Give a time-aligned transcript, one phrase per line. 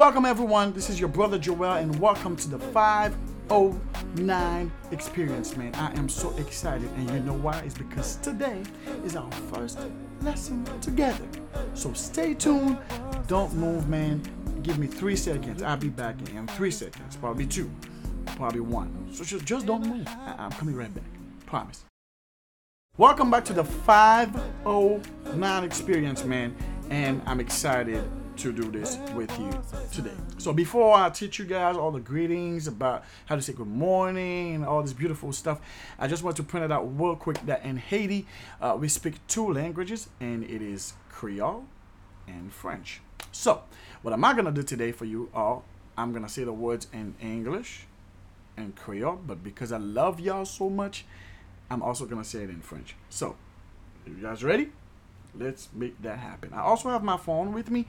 [0.00, 0.72] Welcome, everyone.
[0.72, 5.74] This is your brother Joel, and welcome to the 509 experience, man.
[5.74, 7.58] I am so excited, and you know why?
[7.58, 8.62] It's because today
[9.04, 9.78] is our first
[10.22, 11.26] lesson together.
[11.74, 12.78] So stay tuned.
[13.26, 14.22] Don't move, man.
[14.62, 15.62] Give me three seconds.
[15.62, 17.70] I'll be back in three seconds, probably two,
[18.24, 19.06] probably one.
[19.12, 20.08] So just, just don't move.
[20.08, 21.04] I- I'm coming right back.
[21.44, 21.84] Promise.
[22.96, 26.56] Welcome back to the 509 experience, man.
[26.88, 28.02] And I'm excited
[28.36, 29.50] to do this with you
[29.92, 30.14] today.
[30.38, 34.54] So before I teach you guys all the greetings about how to say good morning
[34.54, 35.60] and all this beautiful stuff,
[35.98, 38.26] I just want to point it out real quick that in Haiti,
[38.60, 41.64] uh, we speak two languages, and it is Creole
[42.26, 43.00] and French.
[43.32, 43.62] So
[44.02, 45.64] what am I gonna do today for you all?
[45.98, 47.86] I'm gonna say the words in English
[48.56, 51.04] and Creole, but because I love y'all so much,
[51.70, 52.96] I'm also gonna say it in French.
[53.10, 53.36] So,
[54.06, 54.72] you guys ready?
[55.38, 56.52] Let's make that happen.
[56.52, 57.86] I also have my phone with me,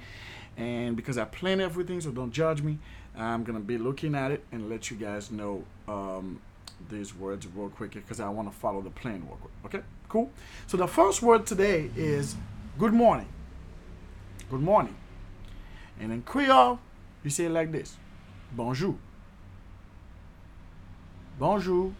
[0.57, 2.77] and because I plan everything, so don't judge me.
[3.15, 6.41] I'm gonna be looking at it and let you guys know um,
[6.89, 9.53] these words real quick because I want to follow the plan real quick.
[9.65, 10.31] Okay, cool.
[10.67, 12.35] So the first word today is
[12.77, 13.27] good morning.
[14.49, 14.95] Good morning.
[15.99, 16.79] And in Creole,
[17.23, 17.97] you say it like this:
[18.55, 18.95] Bonjour.
[21.39, 21.93] Bonjour.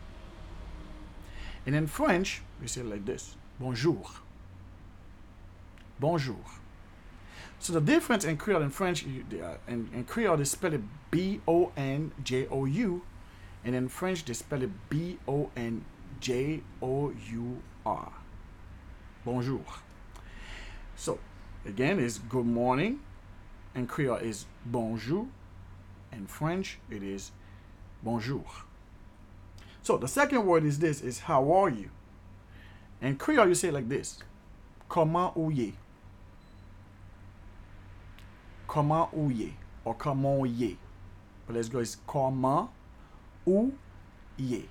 [1.66, 4.02] And in French, we say it like this bonjour.
[6.02, 6.44] Bonjour.
[7.60, 11.42] So the difference in Creole and French, are- in, in Creole, they spell it B
[11.48, 13.04] O N J O U,
[13.64, 15.86] and in French, they spell it B O N
[16.20, 18.12] J O U R.
[19.24, 19.64] Bonjour.
[20.96, 21.20] So
[21.68, 23.00] again, is good morning.
[23.76, 25.28] In Creole, is bonjour.
[26.12, 27.32] In French, it is
[28.02, 28.44] bonjour.
[29.84, 31.92] So the second word is this: is how are you?
[33.02, 34.18] In Creole, you say like this:
[34.90, 35.76] Comment ou ye?
[38.72, 39.54] Comment ou ye?
[39.84, 40.78] Or comment ye?
[41.46, 41.80] But let's go.
[41.80, 42.70] It's comment
[43.46, 43.74] ou
[44.38, 44.70] ye?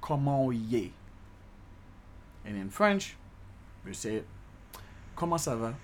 [0.00, 0.92] Comment ye?
[2.44, 3.16] And in French,
[3.84, 4.22] we say
[5.16, 5.74] Comment ça va?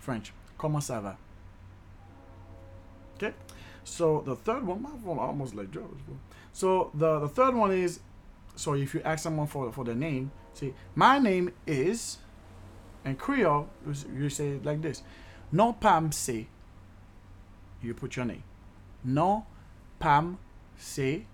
[0.00, 1.16] French: Comment ça va?
[3.16, 3.34] Okay.
[3.82, 5.98] So the third one, my phone almost like Joe's.
[6.52, 7.98] So the the third one is,
[8.54, 12.18] so if you ask someone for for the name, say my name is,
[13.04, 13.68] in Creole
[14.14, 15.02] you say it like this,
[15.50, 16.48] non pam se.
[17.82, 18.44] You put your name,
[19.04, 19.44] non
[19.98, 20.38] pam
[20.76, 21.26] se.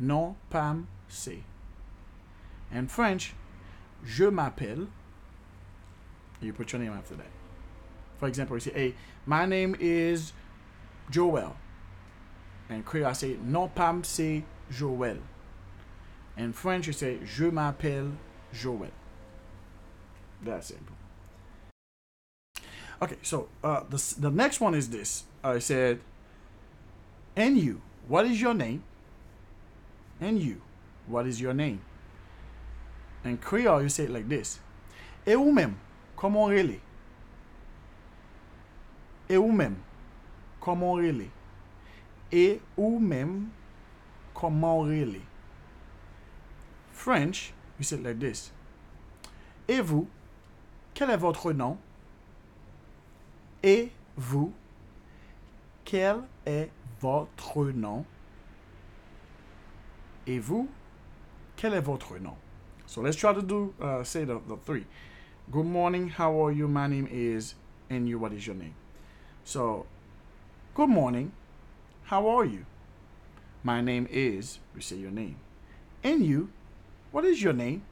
[0.00, 1.42] Non pam se.
[2.70, 3.34] In French,
[4.04, 4.88] je m'appelle.
[6.40, 7.30] You put your name after that.
[8.18, 8.94] For example, you say, hey,
[9.26, 10.32] my name is
[11.10, 11.56] Joel.
[12.68, 15.18] In Creole, I say, non pam c'est Joel.
[16.36, 18.12] In French, you say, je m'appelle
[18.52, 18.90] Joel.
[20.42, 20.94] That's simple.
[23.00, 25.24] Okay, so uh, the, the next one is this.
[25.42, 26.00] I said,
[27.36, 28.82] and you, what is your name?
[30.20, 30.60] And you,
[31.06, 31.80] what is your name?
[33.24, 34.58] In Creole, you say it like this.
[35.26, 35.74] Et ou même,
[36.16, 36.80] comment rele?
[39.28, 39.76] Et ou même,
[40.60, 41.30] comment rele?
[42.32, 43.50] Et ou même,
[44.34, 45.20] comment rele?
[46.92, 47.52] French,
[47.84, 48.50] say it like this.
[49.68, 50.08] Et vous,
[50.94, 51.78] quel est votre nom?
[53.62, 54.52] Et vous,
[55.84, 58.04] quel est votre nom?
[60.26, 60.68] Et vous,
[61.56, 62.36] quel est votre nom?
[62.86, 64.86] So let's try to do, uh, say the, the three.
[65.50, 66.68] Good morning, how are you?
[66.68, 67.54] My name is,
[67.90, 68.74] and you, what is your name?
[69.44, 69.86] So,
[70.74, 71.32] good morning,
[72.04, 72.64] how are you?
[73.62, 75.36] My name is, we say your name.
[76.02, 76.50] And you,
[77.12, 77.82] what is your name?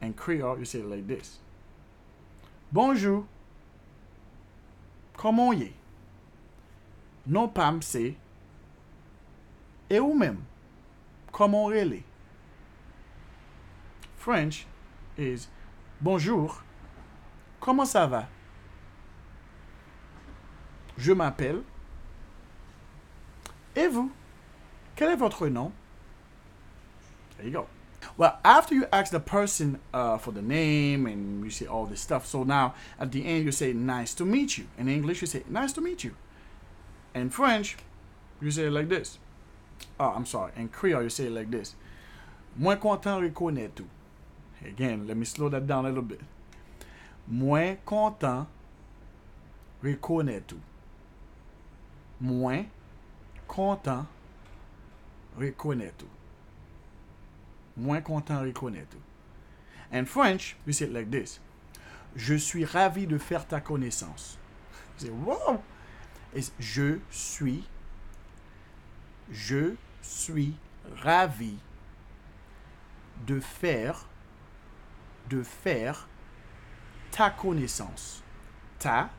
[0.00, 1.38] In Creole, you say it like this.
[2.72, 3.26] Bonjour.
[5.16, 5.72] Comment y est?
[7.26, 8.14] Non pas c'est.
[9.88, 10.44] Et ou même?
[11.32, 12.02] Comment rele?
[14.16, 14.66] French
[15.16, 15.48] is
[16.00, 16.62] Bonjour.
[17.60, 18.28] Comment ça va?
[20.98, 21.62] Je m'appelle.
[23.74, 24.10] Et vous?
[24.94, 25.72] Quel est votre nom?
[27.36, 27.66] There you go.
[28.18, 32.00] Well, after you ask the person uh, for the name and you say all this
[32.00, 34.66] stuff, so now at the end you say nice to meet you.
[34.78, 36.14] In English you say nice to meet you.
[37.14, 37.76] In French,
[38.40, 39.18] you say it like this.
[40.00, 40.52] Oh, I'm sorry.
[40.56, 41.74] In Creole you say it like this.
[42.56, 43.88] Moins content reconnaître tout.
[44.64, 46.20] Again, let me slow that down a little bit.
[47.28, 48.46] Moins content
[49.82, 50.60] reconnaître tout.
[52.20, 52.64] Moins
[53.46, 54.06] content
[55.38, 56.08] reconnaître tout.
[57.76, 59.02] Moins content reconnaître tout.
[59.92, 61.40] In French, we say it like this.
[62.16, 64.38] Je suis ravi de faire ta connaissance.
[65.00, 65.62] You say, wow.
[66.58, 67.64] Je suis.
[69.30, 70.54] Je suis
[70.96, 71.56] ravi
[73.26, 74.08] de faire.
[75.28, 76.08] De faire
[77.10, 78.22] ta connaissance.
[78.78, 79.10] Ta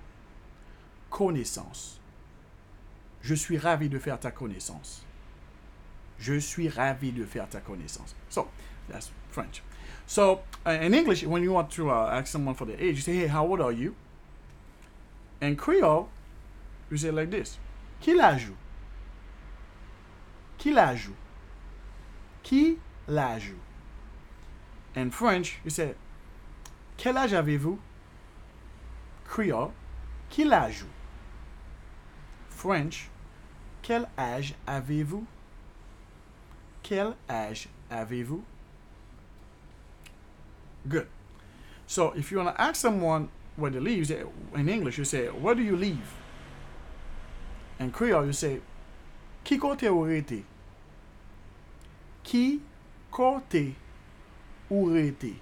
[1.09, 1.99] connaissance.
[3.21, 5.06] Je suis ravi de faire ta connaissance.
[6.19, 8.15] Je suis ravi de faire ta connaissance.
[8.29, 8.47] So,
[8.89, 9.61] that's French.
[10.05, 13.01] So, uh, in English, when you want to uh, ask someone for the age, you
[13.01, 13.95] say, hey, how old are you?
[15.41, 16.09] In Creole,
[16.89, 17.57] you say like this.
[18.01, 18.51] Quel âge?
[20.57, 21.09] Quel âge?
[22.43, 22.77] Qui
[23.07, 23.53] l'âge?
[24.95, 25.93] In French, you say,
[26.95, 27.77] quel âge avez-vous?
[29.25, 29.71] Creole,
[30.29, 30.85] quel âge?
[32.49, 33.09] French,
[33.81, 35.27] quel âge avez-vous?
[36.87, 38.41] Quel âge avez-vous?
[40.87, 41.07] Good.
[41.85, 44.09] So if you want to ask someone where they live,
[44.55, 46.13] in English, you say, where do you live?
[47.77, 48.61] In Creole, you say,
[49.43, 50.45] qui côté rete?
[52.23, 52.61] Qui
[53.11, 53.75] côté
[54.71, 55.35] rete?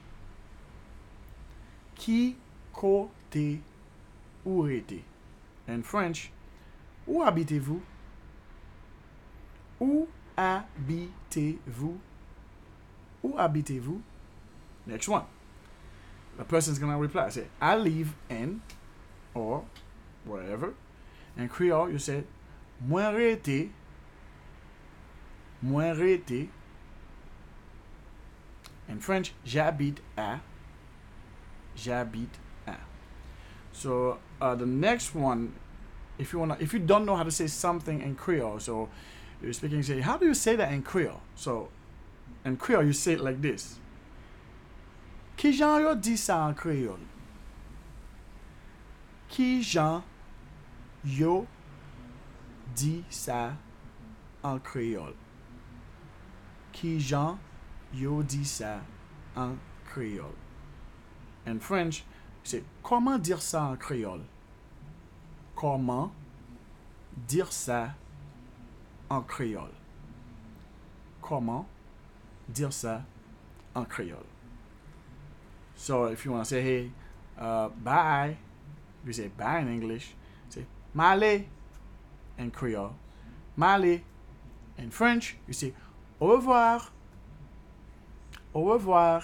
[1.96, 2.36] Qui
[2.74, 3.60] côté
[4.44, 5.04] rete?
[5.68, 6.32] In French,
[7.08, 7.82] où habitez-vous?
[9.80, 10.08] Où
[10.38, 12.00] habitez-vous?
[13.24, 14.02] Où habitez-vous?
[14.86, 15.24] Next one.
[16.38, 17.30] The person's gonna reply.
[17.30, 18.62] Say, I live in
[19.34, 19.64] or
[20.26, 20.74] wherever.
[21.38, 22.24] In Creole, you say,
[22.86, 23.72] Moi rete.
[25.62, 26.50] Moi rete.
[28.88, 30.42] In French, j'habite à.
[31.76, 32.76] J'habite à.
[33.72, 35.54] So uh, the next one,
[36.18, 38.90] if you wanna, if you don't know how to say something in Creole, so
[39.46, 41.22] you're speaking, say, how do you say that in Creole?
[41.36, 41.70] So
[42.44, 43.80] in Creole, you say it like this.
[45.38, 47.06] Ki jan yo di sa en créole?
[49.30, 50.04] Ki jan
[51.04, 51.46] yo
[52.74, 53.52] di sa
[54.44, 55.14] en créole?
[56.72, 57.38] Ki jan
[57.94, 58.80] yo di sa
[59.36, 60.36] en créole?
[61.46, 62.04] In French,
[62.44, 64.24] c'est comment dire ça en créole?
[65.56, 66.12] Comment
[67.28, 68.05] dire ça en
[69.22, 69.74] créole?
[71.22, 71.66] Comment
[72.48, 73.02] dire ça
[73.74, 74.26] en créole?
[75.76, 76.92] So if you want to say, hey,
[77.38, 78.38] uh, bye,
[79.06, 80.16] you say bye in English.
[80.50, 81.46] Say male
[82.38, 82.96] in Creole.
[83.58, 84.02] Male
[84.78, 85.74] in French, you say
[86.20, 86.92] au revoir.
[88.54, 89.24] Au revoir.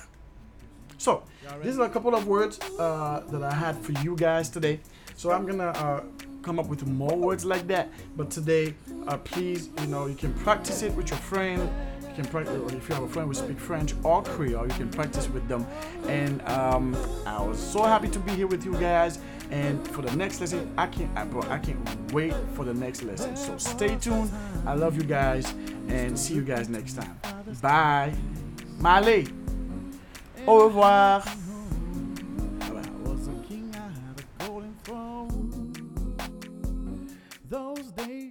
[0.98, 1.24] So,
[1.64, 4.82] these are a couple of words uh, that I had for you guys today.
[5.16, 6.04] So I'm gonna uh,
[6.42, 7.90] come up with more words like that.
[8.16, 8.76] But today,
[9.08, 11.70] uh, please, you know, you can practice it with your friend.
[12.02, 14.74] You can practice, or if you have a friend who speaks French or Creole, you
[14.74, 15.66] can practice with them.
[16.08, 16.96] And um,
[17.26, 19.20] I was so happy to be here with you guys.
[19.50, 23.04] And for the next lesson, I can't, I, bro, I can't wait for the next
[23.04, 23.36] lesson.
[23.36, 24.32] So stay tuned.
[24.66, 25.54] I love you guys,
[25.88, 27.20] and see you guys next time.
[27.62, 28.14] Bye.
[28.80, 29.28] Male.
[30.48, 31.24] Au revoir.